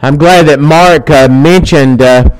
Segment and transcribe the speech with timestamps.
[0.00, 2.30] I'm glad that Mark uh, mentioned uh,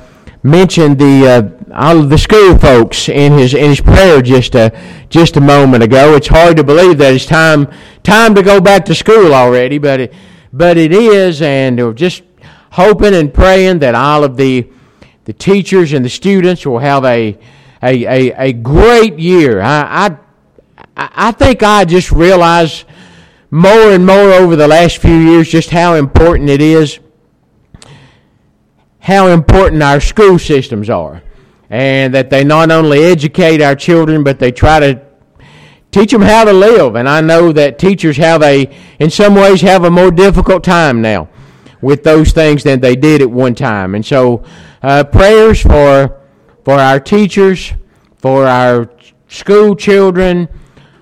[0.43, 4.71] mentioned the uh, all of the school folks in his in his prayer just a
[5.09, 6.15] just a moment ago.
[6.15, 7.69] It's hard to believe that it's time
[8.01, 10.13] time to go back to school already, but it,
[10.53, 12.23] but it is, and we're just
[12.71, 14.65] hoping and praying that all of the
[15.25, 17.37] the teachers and the students will have a
[17.83, 19.59] a, a, a great year.
[19.59, 20.17] I,
[20.95, 22.85] I I think I just realize
[23.51, 26.99] more and more over the last few years just how important it is
[29.09, 31.23] how important our school systems are.
[31.71, 35.01] And that they not only educate our children, but they try to
[35.91, 36.95] teach them how to live.
[36.95, 41.01] And I know that teachers have a, in some ways, have a more difficult time
[41.01, 41.27] now
[41.81, 43.95] with those things than they did at one time.
[43.95, 44.43] And so,
[44.81, 46.15] uh, prayers for
[46.63, 47.73] for our teachers,
[48.17, 48.89] for our
[49.27, 50.47] school children,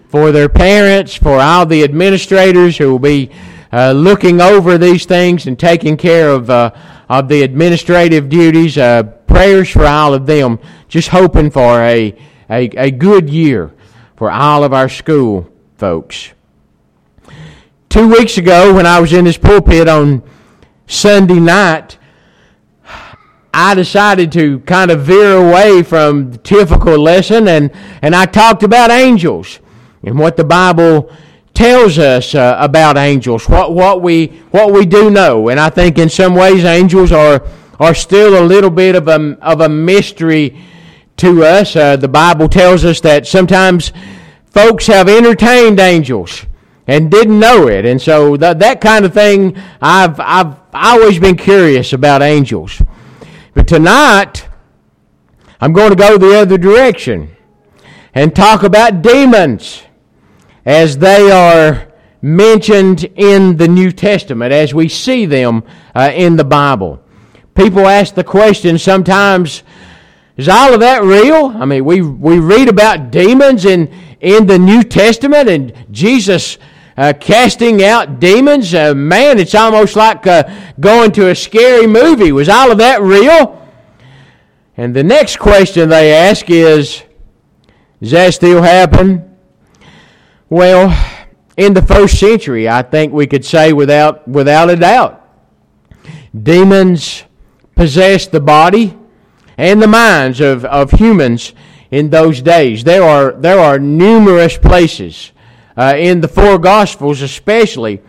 [0.08, 3.30] for their parents, for all the administrators who will be
[3.73, 6.49] uh, looking over these things and taking care of.
[6.49, 6.71] Uh,
[7.09, 8.77] of the administrative duties.
[8.77, 9.03] Uh,
[9.38, 10.59] prayers for all of them.
[10.88, 12.17] Just hoping for a,
[12.49, 13.73] a, a good year
[14.16, 16.31] for all of our school folks.
[17.89, 20.23] Two weeks ago, when I was in this pulpit on
[20.88, 21.97] Sunday night,
[23.53, 27.71] I decided to kind of veer away from the typical lesson and,
[28.02, 29.59] and I talked about angels
[30.03, 31.11] and what the Bible
[31.58, 35.50] tells us uh, about angels, what, what, we, what we do know.
[35.50, 37.44] And I think in some ways angels are,
[37.80, 40.64] are still a little bit of a, of a mystery
[41.16, 41.75] to us.
[41.75, 43.91] Uh, the Bible tells us that sometimes
[44.45, 46.45] folks have entertained angels
[46.86, 47.86] and didn't know it.
[47.86, 52.83] And so that, that kind of thing, I've, I've always been curious about angels.
[53.55, 54.47] But tonight,
[55.59, 57.36] I'm going to go the other direction
[58.14, 59.81] and talk about demons
[60.68, 61.88] as they are
[62.22, 65.64] mentioned in the New Testament, as we see them
[65.96, 67.00] uh, in the Bible.
[67.56, 69.64] People ask the question sometimes,
[70.36, 71.48] is all of that real?
[71.56, 73.88] I mean, we, we read about demons in,
[74.20, 76.58] in the New Testament and Jesus
[76.98, 78.73] uh, casting out demons.
[78.73, 80.44] Uh, man, it's almost like uh,
[80.82, 82.33] going to a scary movie.
[82.33, 83.66] Was all of that real?
[84.76, 87.04] And the next question they ask is,
[88.02, 89.36] does that still happen?
[90.49, 90.95] Well,
[91.58, 95.27] in the first century, I think we could say without, without a doubt,
[96.41, 97.23] demons
[97.75, 98.97] possessed the body
[99.58, 101.52] and the minds of, of humans
[101.91, 102.85] in those days.
[102.85, 105.33] There are, there are numerous places
[105.75, 108.02] uh, in the four Gospels, especially,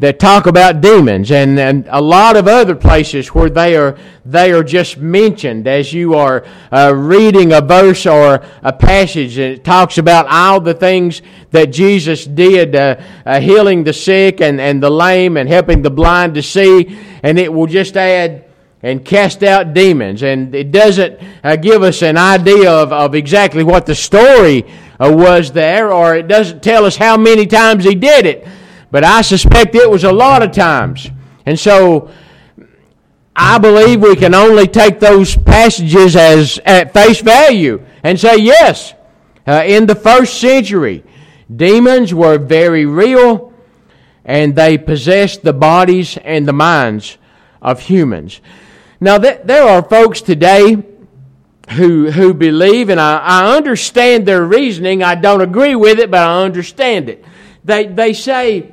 [0.00, 3.96] that talk about demons and, and a lot of other places where they are
[4.26, 5.68] they are just mentioned.
[5.68, 10.60] As you are uh, reading a verse or a passage and it talks about all
[10.60, 11.22] the things
[11.52, 15.90] that Jesus did uh, uh, healing the sick and, and the lame and helping the
[15.90, 18.44] blind to see and it will just add
[18.82, 20.24] and cast out demons.
[20.24, 24.66] And it doesn't uh, give us an idea of, of exactly what the story
[24.98, 28.46] uh, was there or it doesn't tell us how many times he did it
[28.94, 31.10] but I suspect it was a lot of times.
[31.46, 32.12] And so
[33.34, 38.94] I believe we can only take those passages as at face value and say, yes,
[39.48, 41.02] uh, in the first century,
[41.52, 43.52] demons were very real
[44.24, 47.18] and they possessed the bodies and the minds
[47.60, 48.40] of humans.
[49.00, 50.84] Now, th- there are folks today
[51.70, 55.02] who, who believe, and I, I understand their reasoning.
[55.02, 57.24] I don't agree with it, but I understand it.
[57.64, 58.70] They, they say,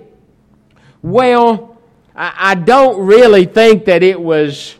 [1.01, 1.77] well,
[2.15, 4.75] I, I don't really think that it was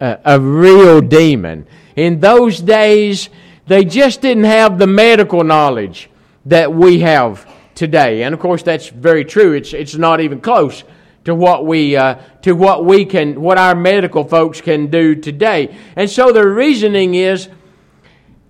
[0.00, 1.66] a, a real demon.
[1.96, 3.28] In those days,
[3.66, 6.10] they just didn't have the medical knowledge
[6.46, 8.22] that we have today.
[8.22, 9.52] And of course, that's very true.
[9.52, 10.84] It's, it's not even close
[11.24, 15.76] to what we uh, to what we can what our medical folks can do today.
[15.94, 17.48] And so the reasoning is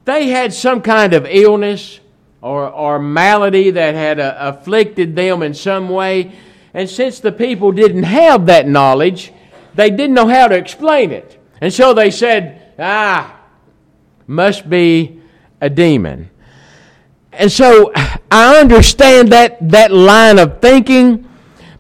[0.04, 1.98] they had some kind of illness
[2.40, 6.32] or, or malady that had uh, afflicted them in some way
[6.74, 9.32] and since the people didn't have that knowledge,
[9.74, 11.40] they didn't know how to explain it.
[11.60, 13.40] And so they said, ah,
[14.26, 15.20] must be
[15.60, 16.30] a demon.
[17.32, 17.92] And so
[18.30, 21.28] I understand that, that line of thinking,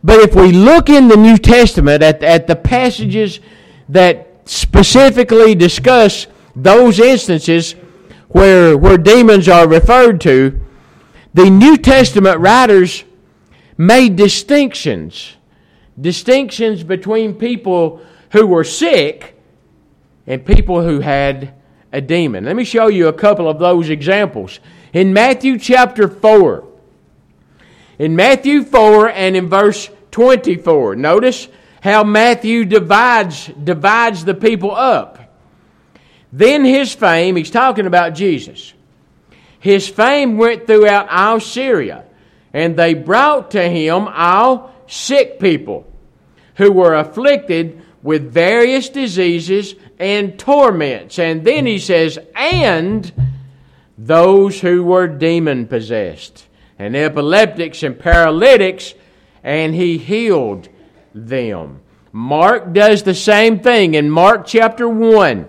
[0.02, 3.40] but if we look in the New Testament at, at the passages
[3.88, 7.72] that specifically discuss those instances
[8.28, 10.60] where, where demons are referred to,
[11.34, 13.04] the New Testament writers
[13.78, 15.36] made distinctions.
[15.98, 18.02] Distinctions between people
[18.32, 19.36] who were sick
[20.26, 21.54] and people who had
[21.92, 22.44] a demon.
[22.44, 24.60] Let me show you a couple of those examples.
[24.92, 26.64] In Matthew chapter 4,
[27.98, 31.48] in Matthew 4 and in verse 24, notice
[31.80, 35.18] how Matthew divides, divides the people up.
[36.32, 38.74] Then his fame, he's talking about Jesus,
[39.60, 42.04] his fame went throughout all Syria,
[42.58, 45.86] and they brought to him all sick people
[46.56, 51.20] who were afflicted with various diseases and torments.
[51.20, 53.12] And then he says, and
[53.96, 56.48] those who were demon possessed,
[56.80, 58.92] and epileptics and paralytics,
[59.44, 60.68] and he healed
[61.14, 61.80] them.
[62.10, 65.48] Mark does the same thing in Mark chapter 1.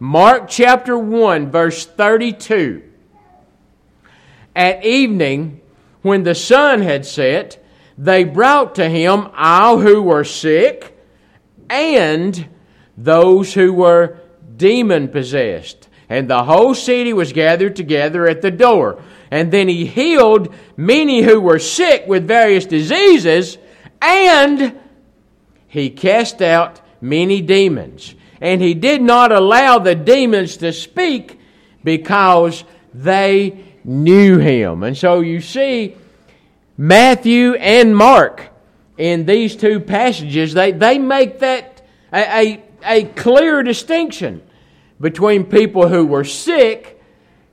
[0.00, 2.82] Mark chapter 1, verse 32.
[4.56, 5.61] At evening,
[6.02, 7.64] when the sun had set,
[7.96, 10.98] they brought to him all who were sick
[11.70, 12.48] and
[12.96, 14.18] those who were
[14.56, 15.88] demon possessed.
[16.08, 19.02] And the whole city was gathered together at the door.
[19.30, 23.56] And then he healed many who were sick with various diseases,
[24.02, 24.78] and
[25.68, 28.14] he cast out many demons.
[28.42, 31.40] And he did not allow the demons to speak
[31.82, 34.82] because they knew him.
[34.82, 35.96] And so you see,
[36.76, 38.50] Matthew and Mark
[38.96, 44.42] in these two passages, they, they make that a, a, a clear distinction
[45.00, 47.00] between people who were sick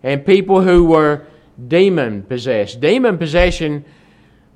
[0.04, 1.26] and people who were
[1.68, 2.80] demon possessed.
[2.80, 3.84] Demon possession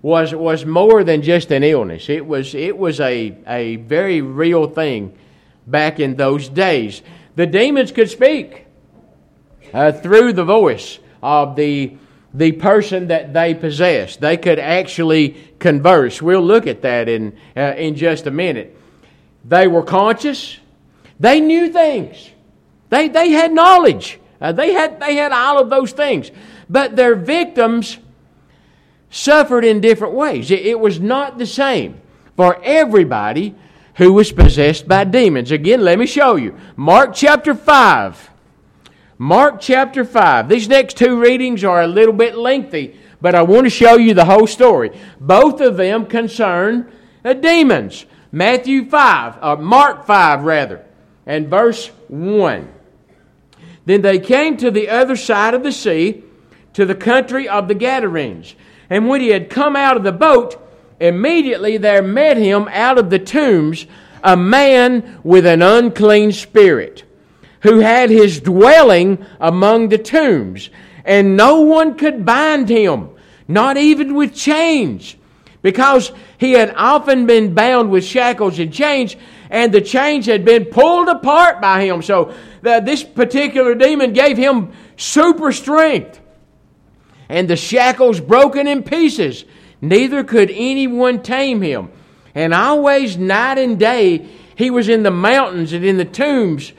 [0.02, 4.68] was, was more than just an illness, it was, it was a, a very real
[4.68, 5.18] thing
[5.66, 7.02] back in those days.
[7.36, 8.68] The demons could speak
[9.74, 11.96] uh, through the voice of the,
[12.34, 14.20] the person that they possessed.
[14.20, 16.22] They could actually converse.
[16.22, 18.78] We'll look at that in, uh, in just a minute.
[19.46, 20.60] They were conscious,
[21.20, 22.30] they knew things.
[22.90, 24.20] They, they had knowledge.
[24.40, 26.30] Uh, they, had, they had all of those things.
[26.70, 27.98] But their victims
[29.10, 30.52] suffered in different ways.
[30.52, 32.02] It, it was not the same
[32.36, 33.56] for everybody
[33.96, 35.52] who was possessed by demons.
[35.52, 36.58] Again, let me show you.
[36.76, 38.32] Mark chapter 5.
[39.24, 40.50] Mark chapter 5.
[40.50, 44.14] These next two readings are a little bit lengthy, but I want to show you
[44.14, 44.92] the whole story.
[45.18, 46.92] Both of them concern
[47.24, 48.06] uh, demons.
[48.34, 50.86] Matthew 5, or uh, Mark 5 rather,
[51.26, 52.68] and verse 1.
[53.86, 56.26] Then they came to the other side of the sea,
[56.74, 58.56] to the country of the Gadarenes.
[58.90, 60.62] And when he had come out of the boat,
[61.00, 63.88] immediately there met him out of the tombs
[64.22, 67.06] a man with an unclean spirit,
[67.64, 70.70] who had his dwelling among the tombs.
[71.06, 73.10] And no one could bind him,
[73.48, 75.16] not even with chains,
[75.62, 79.16] because he had often been bound with shackles and chains,
[79.50, 82.02] and the chains had been pulled apart by him.
[82.02, 86.20] So that this particular demon gave him super strength.
[87.30, 89.46] And the shackles broken in pieces.
[89.82, 91.90] Neither could anyone tame him.
[92.36, 96.74] And always, night and day, he was in the mountains and in the tombs,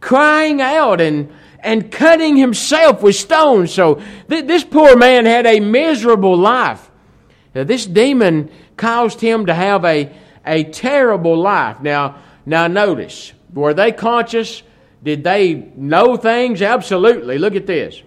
[0.00, 3.72] crying out and, and cutting himself with stones.
[3.72, 6.90] So th- this poor man had a miserable life.
[7.54, 10.12] Now, this demon caused him to have a,
[10.46, 11.80] a terrible life.
[11.80, 12.16] Now,
[12.46, 14.62] now notice, were they conscious?
[15.02, 16.62] Did they know things?
[16.62, 17.38] Absolutely.
[17.38, 18.02] Look at this.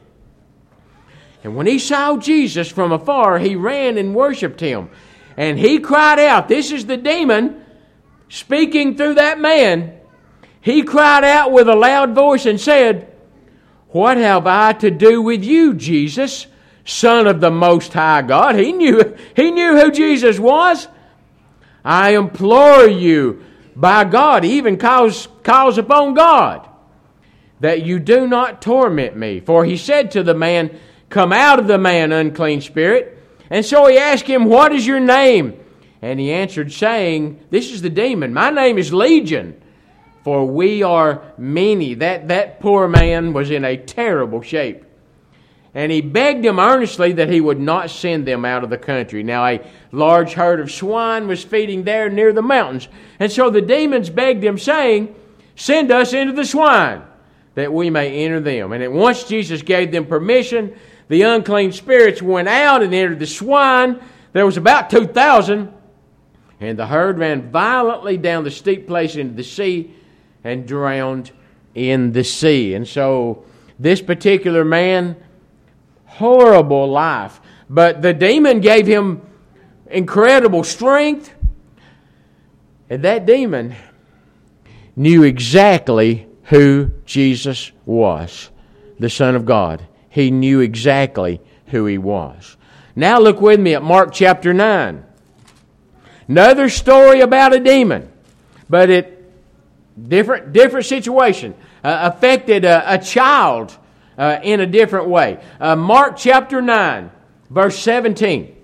[1.43, 4.89] And when he saw Jesus from afar, he ran and worshiped him.
[5.35, 7.65] And he cried out, This is the demon
[8.29, 9.99] speaking through that man.
[10.63, 13.13] He cried out with a loud voice and said,
[13.89, 16.47] What have I to do with you, Jesus,
[16.85, 18.55] Son of the Most High God?
[18.55, 20.87] He knew, he knew who Jesus was.
[21.83, 23.43] I implore you,
[23.75, 26.69] by God, even calls, calls upon God
[27.59, 29.41] that you do not torment me.
[29.41, 33.17] For he said to the man, Come out of the man, unclean spirit.
[33.49, 35.59] And so he asked him, What is your name?
[36.01, 38.33] And he answered, saying, This is the demon.
[38.33, 39.61] My name is Legion,
[40.23, 41.95] for we are many.
[41.95, 44.85] That, that poor man was in a terrible shape.
[45.75, 49.23] And he begged him earnestly that he would not send them out of the country.
[49.23, 49.61] Now, a
[49.91, 52.87] large herd of swine was feeding there near the mountains.
[53.19, 55.15] And so the demons begged him, saying,
[55.55, 57.01] Send us into the swine
[57.55, 58.71] that we may enter them.
[58.71, 60.75] And at once Jesus gave them permission.
[61.09, 63.99] The unclean spirits went out and entered the swine.
[64.31, 65.71] There was about 2,000.
[66.59, 69.93] And the herd ran violently down the steep place into the sea
[70.43, 71.31] and drowned
[71.75, 72.73] in the sea.
[72.73, 73.45] And so
[73.79, 75.15] this particular man,
[76.05, 77.41] horrible life.
[77.69, 79.21] But the demon gave him
[79.89, 81.33] incredible strength.
[82.89, 83.75] And that demon
[84.95, 88.49] knew exactly who Jesus was,
[88.99, 89.87] the Son of God.
[90.09, 92.57] He knew exactly who he was.
[92.95, 95.03] Now look with me at Mark chapter 9.
[96.27, 98.11] Another story about a demon.
[98.69, 99.22] but it
[100.07, 103.77] different different situation uh, affected a, a child
[104.17, 105.43] uh, in a different way.
[105.59, 107.11] Uh, Mark chapter 9,
[107.49, 108.55] verse 17.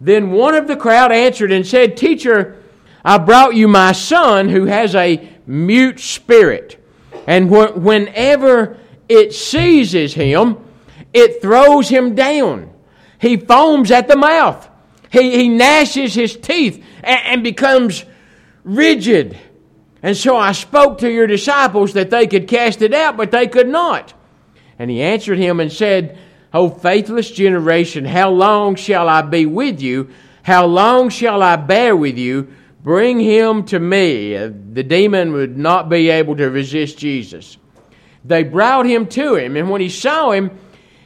[0.00, 2.62] Then one of the crowd answered and said, Teacher,
[3.04, 6.76] I brought you my son who has a mute spirit.
[7.26, 8.78] And wh- whenever
[9.08, 10.56] it seizes him,
[11.12, 12.72] it throws him down.
[13.20, 14.68] He foams at the mouth.
[15.12, 18.04] He, he gnashes his teeth and, and becomes
[18.64, 19.38] rigid.
[20.02, 23.46] And so I spoke to your disciples that they could cast it out, but they
[23.46, 24.14] could not.
[24.78, 26.18] And he answered him and said,
[26.54, 30.10] O faithless generation, how long shall I be with you?
[30.42, 32.48] How long shall I bear with you?
[32.82, 34.34] Bring him to me.
[34.34, 37.58] Uh, the demon would not be able to resist Jesus.
[38.24, 40.58] They brought him to him, and when he saw him,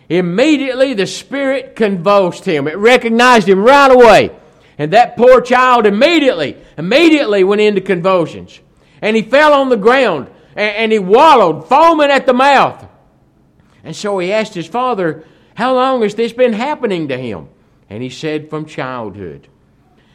[0.08, 2.68] immediately the spirit convulsed him.
[2.68, 4.30] It recognized him right away.
[4.78, 8.60] And that poor child immediately, immediately went into convulsions
[9.02, 12.86] and he fell on the ground and, and he wallowed, foaming at the mouth.
[13.82, 15.24] And so he asked his father,
[15.54, 17.48] How long has this been happening to him?
[17.90, 19.48] And he said, From childhood.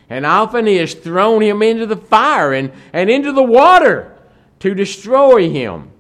[0.09, 4.17] And often he has thrown him into the fire and, and into the water
[4.59, 5.91] to destroy him.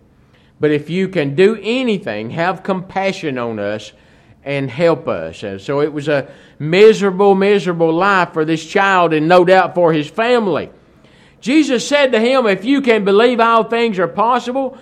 [0.59, 3.93] But if you can do anything, have compassion on us
[4.43, 5.43] and help us.
[5.43, 9.93] And so it was a miserable, miserable life for this child and no doubt for
[9.93, 10.71] his family.
[11.39, 14.77] Jesus said to him, If you can believe all things are possible,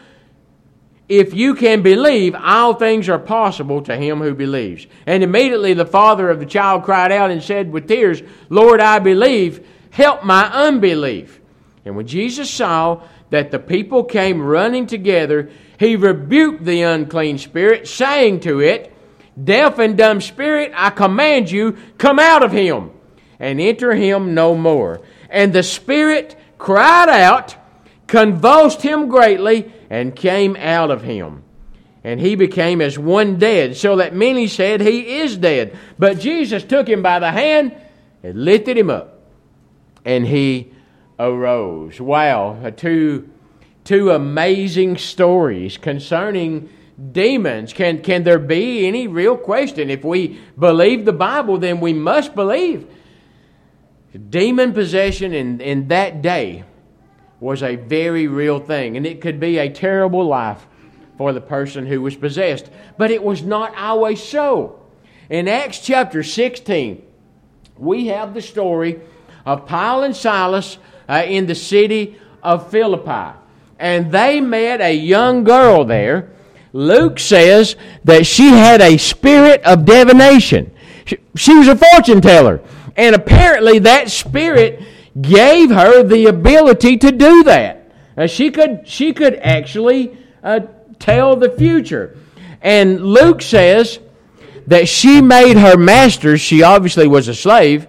[1.09, 4.87] if you can believe, all things are possible to him who believes.
[5.05, 8.99] And immediately the father of the child cried out and said with tears, Lord, I
[8.99, 11.39] believe, help my unbelief.
[11.85, 15.49] And when Jesus saw that the people came running together,
[15.79, 18.93] he rebuked the unclean spirit, saying to it,
[19.41, 22.91] Deaf and dumb spirit, I command you, come out of him
[23.39, 25.01] and enter him no more.
[25.29, 27.55] And the spirit cried out,
[28.07, 31.43] convulsed him greatly, and came out of him.
[32.03, 35.77] And he became as one dead, so that many said, He is dead.
[35.99, 37.75] But Jesus took him by the hand
[38.23, 39.19] and lifted him up,
[40.05, 40.71] and he
[41.19, 41.99] arose.
[41.99, 43.29] Wow, two,
[43.83, 46.69] two amazing stories concerning
[47.11, 47.73] demons.
[47.73, 49.89] Can, can there be any real question?
[49.89, 52.87] If we believe the Bible, then we must believe
[54.17, 56.63] Demon possession in, in that day
[57.39, 60.65] was a very real thing, and it could be a terrible life
[61.17, 62.69] for the person who was possessed.
[62.97, 64.79] But it was not always so.
[65.29, 67.03] In Acts chapter 16,
[67.77, 69.00] we have the story
[69.45, 73.38] of Paul and Silas uh, in the city of Philippi.
[73.79, 76.31] And they met a young girl there.
[76.74, 80.71] Luke says that she had a spirit of divination.
[81.36, 82.62] She was a fortune teller.
[82.98, 84.82] And apparently that spirit
[85.22, 87.92] gave her the ability to do that.
[88.18, 90.62] Uh, she could she could actually uh,
[91.00, 92.18] tell the future.
[92.62, 94.00] And Luke says
[94.66, 97.88] that she made her masters, she obviously was a slave,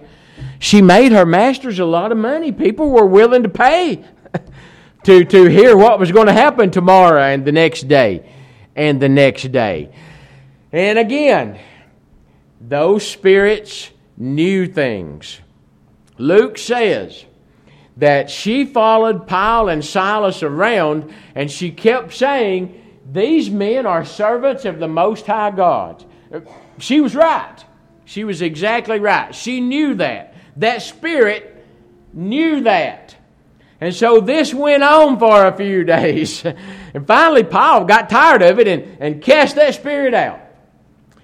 [0.59, 2.51] she made her masters a lot of money.
[2.51, 4.05] People were willing to pay
[5.03, 8.29] to, to hear what was going to happen tomorrow and the next day
[8.75, 9.89] and the next day.
[10.71, 11.59] And again,
[12.61, 15.39] those spirits knew things.
[16.17, 17.25] Luke says
[17.97, 24.65] that she followed Paul and Silas around and she kept saying, These men are servants
[24.65, 26.03] of the Most High God.
[26.77, 27.63] She was right.
[28.05, 29.33] She was exactly right.
[29.33, 30.35] She knew that.
[30.57, 31.65] That spirit
[32.13, 33.15] knew that.
[33.81, 36.43] And so this went on for a few days.
[36.93, 40.41] And finally, Paul got tired of it and, and cast that spirit out.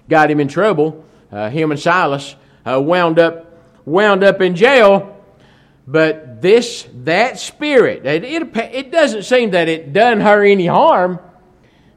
[0.08, 2.36] Got him in trouble, uh, him and Silas
[2.66, 3.46] uh, wound up
[3.84, 5.12] wound up in jail.
[5.86, 11.20] But this that spirit, it, it, it doesn't seem that it done her any harm,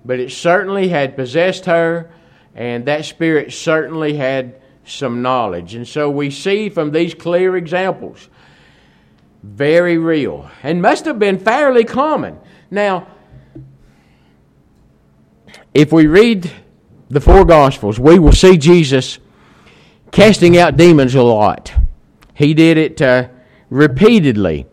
[0.06, 2.12] but it certainly had possessed her,
[2.54, 5.74] and that spirit certainly had some knowledge.
[5.74, 8.30] And so we see from these clear examples,
[9.42, 12.38] very real, and must have been fairly common.
[12.70, 13.08] Now,
[15.74, 16.52] if we read
[17.10, 19.18] the four Gospels, we will see Jesus
[20.12, 21.74] casting out demons a lot.
[22.34, 23.30] He did it uh,
[23.70, 24.66] repeatedly.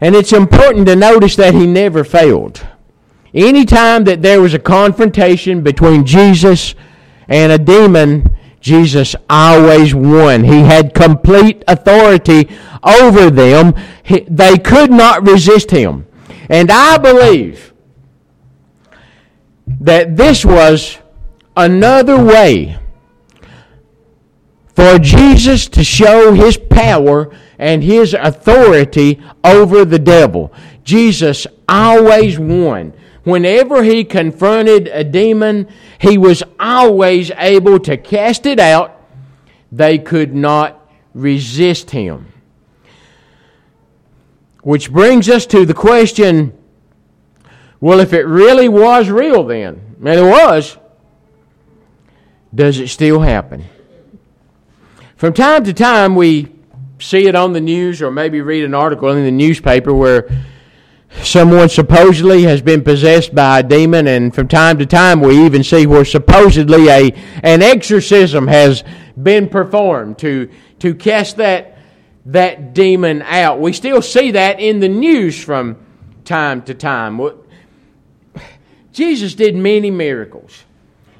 [0.00, 2.66] And it's important to notice that he never failed.
[3.34, 6.74] Anytime that there was a confrontation between Jesus
[7.28, 10.44] and a demon, Jesus always won.
[10.44, 12.48] He had complete authority
[12.82, 13.74] over them.
[14.02, 16.06] He, they could not resist him.
[16.48, 17.72] And I believe
[19.80, 20.98] that this was
[21.56, 22.78] another way
[24.78, 30.52] for Jesus to show his power and his authority over the devil.
[30.84, 32.92] Jesus always won.
[33.24, 35.66] Whenever he confronted a demon,
[36.00, 39.02] he was always able to cast it out.
[39.72, 42.32] They could not resist him.
[44.62, 46.56] Which brings us to the question
[47.80, 50.78] well, if it really was real then, and it was,
[52.54, 53.64] does it still happen?
[55.18, 56.46] From time to time, we
[57.00, 60.30] see it on the news or maybe read an article in the newspaper where
[61.24, 65.64] someone supposedly has been possessed by a demon, and from time to time, we even
[65.64, 67.10] see where supposedly a,
[67.42, 68.84] an exorcism has
[69.20, 70.48] been performed to,
[70.78, 71.78] to cast that,
[72.26, 73.58] that demon out.
[73.58, 75.78] We still see that in the news from
[76.24, 77.20] time to time.
[78.92, 80.62] Jesus did many miracles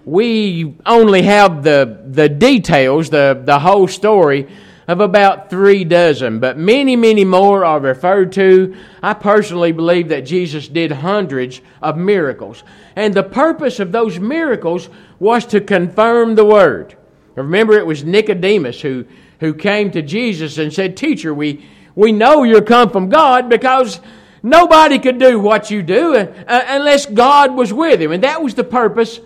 [0.09, 4.49] we only have the, the details, the, the whole story
[4.87, 8.75] of about three dozen, but many, many more are referred to.
[9.03, 12.65] I personally believe that Jesus did hundreds of miracles.
[12.97, 14.88] And the purpose of those miracles
[15.19, 16.97] was to confirm the word.
[17.35, 19.05] Remember, it was Nicodemus who,
[19.41, 24.00] who came to Jesus and said, Teacher, we, we know you're come from God because
[24.43, 26.27] nobody could do what you do uh,
[26.67, 28.11] unless God was with him.
[28.11, 29.21] And that was the purpose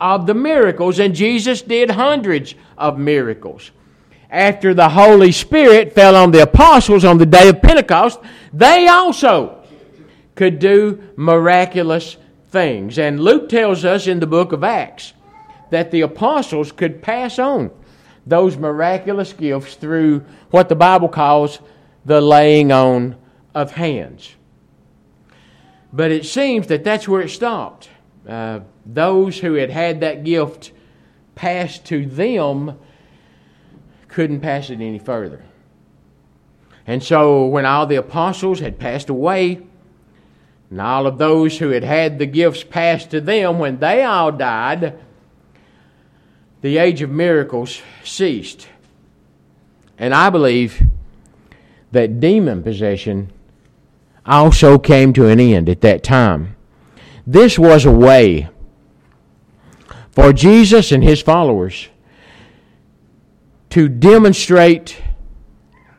[0.00, 3.70] of the miracles, and Jesus did hundreds of miracles.
[4.30, 8.20] After the Holy Spirit fell on the apostles on the day of Pentecost,
[8.52, 9.64] they also
[10.34, 12.16] could do miraculous
[12.50, 12.98] things.
[12.98, 15.14] And Luke tells us in the book of Acts
[15.70, 17.70] that the apostles could pass on
[18.26, 21.60] those miraculous gifts through what the Bible calls
[22.04, 23.16] the laying on
[23.54, 24.34] of hands.
[25.92, 27.88] But it seems that that's where it stopped.
[28.28, 30.72] Uh, those who had had that gift
[31.34, 32.78] passed to them
[34.08, 35.44] couldn't pass it any further.
[36.86, 39.60] And so when all the apostles had passed away,
[40.70, 44.32] and all of those who had had the gifts passed to them, when they all
[44.32, 44.98] died,
[46.62, 48.68] the age of miracles ceased.
[49.98, 50.82] And I believe
[51.92, 53.32] that demon possession
[54.24, 56.56] also came to an end at that time.
[57.26, 58.48] This was a way
[60.18, 61.90] for Jesus and his followers
[63.70, 65.00] to demonstrate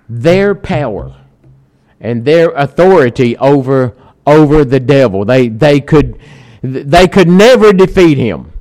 [0.09, 1.15] their power
[2.01, 3.95] and their authority over
[4.27, 5.23] over the devil.
[5.23, 6.19] They they could
[6.61, 8.51] they could never defeat him.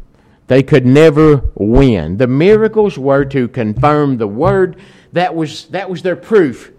[0.47, 2.18] They could never win.
[2.18, 4.77] The miracles were to confirm the word.
[5.12, 6.71] That was that was their proof.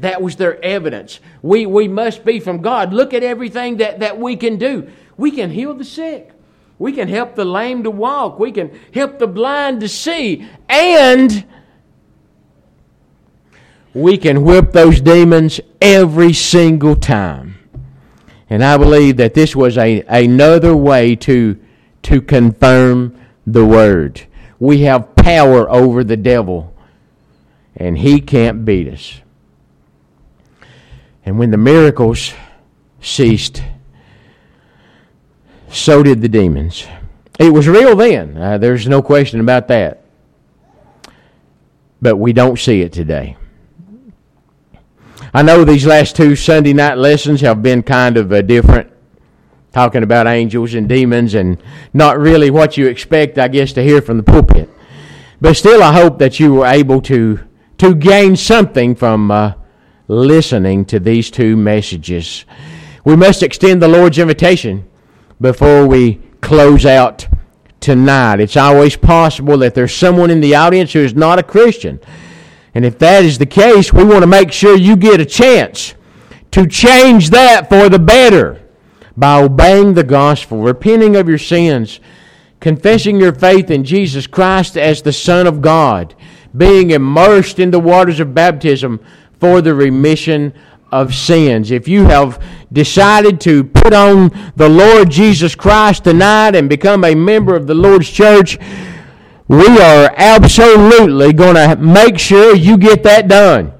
[0.00, 1.20] That was their evidence.
[1.42, 2.92] We we must be from God.
[2.92, 4.90] Look at everything that, that we can do.
[5.16, 6.32] We can heal the sick.
[6.78, 8.38] We can help the lame to walk.
[8.38, 10.46] We can help the blind to see.
[10.68, 11.44] And
[13.94, 17.56] we can whip those demons every single time.
[18.50, 21.58] And I believe that this was a, another way to,
[22.02, 24.26] to confirm the word.
[24.58, 26.74] We have power over the devil,
[27.74, 29.20] and he can't beat us.
[31.24, 32.34] And when the miracles
[33.00, 33.62] ceased,
[35.76, 36.86] so did the demons.
[37.38, 38.36] It was real then.
[38.36, 40.02] Uh, there's no question about that.
[42.00, 43.36] But we don't see it today.
[45.34, 48.90] I know these last two Sunday night lessons have been kind of uh, different,
[49.72, 51.62] talking about angels and demons and
[51.92, 54.70] not really what you expect, I guess, to hear from the pulpit.
[55.40, 57.40] But still, I hope that you were able to,
[57.78, 59.52] to gain something from uh,
[60.08, 62.46] listening to these two messages.
[63.04, 64.88] We must extend the Lord's invitation
[65.40, 67.26] before we close out
[67.80, 68.40] tonight.
[68.40, 72.00] It's always possible that there's someone in the audience who is not a Christian.
[72.74, 75.94] And if that is the case, we want to make sure you get a chance
[76.50, 78.62] to change that for the better
[79.16, 82.00] by obeying the gospel, repenting of your sins,
[82.60, 86.14] confessing your faith in Jesus Christ as the Son of God,
[86.56, 89.00] being immersed in the waters of baptism
[89.38, 90.52] for the remission
[90.92, 91.70] of sins.
[91.70, 97.14] If you have decided to put on the Lord Jesus Christ tonight and become a
[97.14, 98.58] member of the Lord's church,
[99.48, 103.72] we are absolutely going to make sure you get that done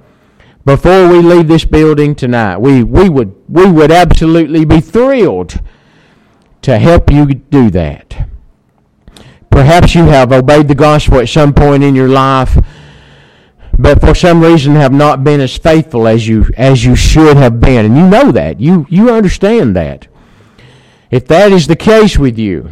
[0.64, 2.58] before we leave this building tonight.
[2.58, 5.60] We, we, would, we would absolutely be thrilled
[6.62, 8.28] to help you do that.
[9.50, 12.58] Perhaps you have obeyed the gospel at some point in your life
[13.78, 17.60] but for some reason have not been as faithful as you as you should have
[17.60, 20.06] been and you know that you you understand that
[21.10, 22.70] if that is the case with you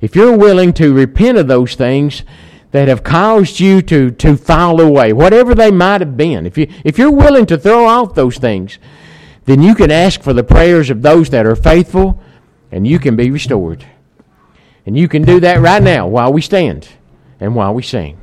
[0.00, 2.24] if you're willing to repent of those things
[2.72, 6.66] that have caused you to, to fall away, whatever they might have been, if, you,
[6.84, 8.78] if you're willing to throw off those things,
[9.44, 12.20] then you can ask for the prayers of those that are faithful
[12.72, 13.86] and you can be restored.
[14.86, 16.88] And you can do that right now while we stand
[17.38, 18.20] and while we sing.